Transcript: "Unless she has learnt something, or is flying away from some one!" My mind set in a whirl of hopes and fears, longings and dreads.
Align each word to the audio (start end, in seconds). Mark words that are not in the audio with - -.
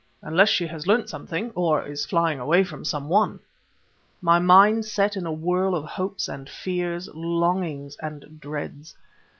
"Unless 0.23 0.49
she 0.49 0.65
has 0.65 0.87
learnt 0.87 1.09
something, 1.09 1.51
or 1.53 1.85
is 1.85 2.07
flying 2.07 2.39
away 2.39 2.63
from 2.63 2.83
some 2.83 3.07
one!" 3.07 3.37
My 4.19 4.39
mind 4.39 4.83
set 4.85 5.15
in 5.15 5.27
a 5.27 5.31
whirl 5.31 5.75
of 5.75 5.85
hopes 5.85 6.27
and 6.27 6.49
fears, 6.49 7.07
longings 7.13 7.95
and 7.97 8.39
dreads. 8.41 8.95